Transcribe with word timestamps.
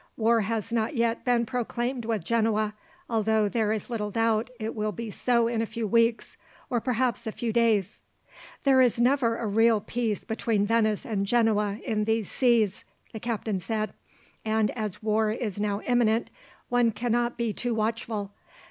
War 0.17 0.41
has 0.41 0.73
not 0.73 0.95
yet 0.95 1.23
been 1.23 1.45
proclaimed 1.45 2.05
with 2.05 2.23
Genoa, 2.23 2.73
although 3.07 3.47
there 3.47 3.71
is 3.71 3.87
little 3.87 4.09
doubt 4.09 4.49
it 4.59 4.73
will 4.73 4.91
be 4.91 5.11
so 5.11 5.47
in 5.47 5.61
a 5.61 5.67
few 5.67 5.85
weeks, 5.85 6.37
or 6.71 6.81
perhaps 6.81 7.27
a 7.27 7.31
few 7.31 7.53
days." 7.53 8.01
"There 8.63 8.81
is 8.81 8.99
never 8.99 9.37
a 9.37 9.45
real 9.45 9.79
peace 9.79 10.23
between 10.23 10.65
Venice 10.65 11.05
and 11.05 11.27
Genoa 11.27 11.79
in 11.85 12.05
these 12.05 12.31
seas," 12.31 12.83
the 13.13 13.19
captain 13.19 13.59
said, 13.59 13.93
"and 14.43 14.71
as 14.71 15.03
war 15.03 15.29
is 15.29 15.59
now 15.59 15.81
imminent, 15.81 16.31
one 16.67 16.89
cannot 16.91 17.37
be 17.37 17.53
too 17.53 17.75
watchful. 17.75 18.31